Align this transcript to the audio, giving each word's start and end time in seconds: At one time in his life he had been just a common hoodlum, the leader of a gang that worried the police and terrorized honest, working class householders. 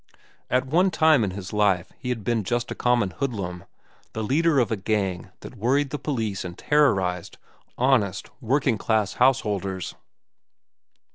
At 0.49 0.65
one 0.65 0.89
time 0.89 1.23
in 1.23 1.29
his 1.29 1.53
life 1.53 1.93
he 1.99 2.09
had 2.09 2.23
been 2.23 2.43
just 2.43 2.71
a 2.71 2.73
common 2.73 3.11
hoodlum, 3.11 3.65
the 4.13 4.23
leader 4.23 4.57
of 4.57 4.71
a 4.71 4.75
gang 4.75 5.29
that 5.41 5.53
worried 5.55 5.91
the 5.91 5.99
police 5.99 6.43
and 6.43 6.57
terrorized 6.57 7.37
honest, 7.77 8.31
working 8.41 8.79
class 8.79 9.13
householders. 9.13 9.93